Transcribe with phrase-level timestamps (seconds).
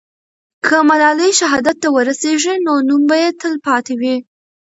[0.65, 4.15] که ملالۍ شهادت ته ورسېږي، نو نوم به یې تل پاتې وي.